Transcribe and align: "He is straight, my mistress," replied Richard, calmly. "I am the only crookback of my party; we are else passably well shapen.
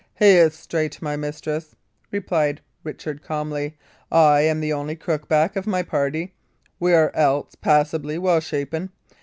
"He 0.17 0.29
is 0.31 0.55
straight, 0.55 0.99
my 0.99 1.15
mistress," 1.15 1.75
replied 2.09 2.59
Richard, 2.83 3.21
calmly. 3.21 3.77
"I 4.11 4.41
am 4.41 4.59
the 4.59 4.73
only 4.73 4.95
crookback 4.95 5.55
of 5.55 5.67
my 5.67 5.83
party; 5.83 6.33
we 6.79 6.91
are 6.95 7.11
else 7.13 7.53
passably 7.53 8.17
well 8.17 8.39
shapen. 8.39 8.89